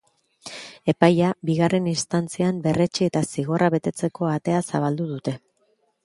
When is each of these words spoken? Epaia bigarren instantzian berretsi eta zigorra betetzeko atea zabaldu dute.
Epaia 0.91 1.27
bigarren 1.49 1.89
instantzian 1.91 2.61
berretsi 2.63 3.05
eta 3.09 3.21
zigorra 3.35 3.67
betetzeko 3.75 4.31
atea 4.31 4.63
zabaldu 4.71 5.07
dute. 5.11 5.35